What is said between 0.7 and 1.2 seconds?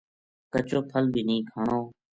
پھل